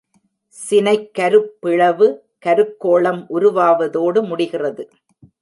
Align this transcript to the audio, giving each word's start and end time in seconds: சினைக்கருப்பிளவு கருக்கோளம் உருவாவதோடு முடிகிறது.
சினைக்கருப்பிளவு 0.55 2.07
கருக்கோளம் 2.45 3.21
உருவாவதோடு 3.35 4.21
முடிகிறது. 4.23 4.83